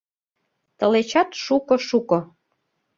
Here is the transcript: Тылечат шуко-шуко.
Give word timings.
Тылечат 0.77 1.29
шуко-шуко. 1.43 2.19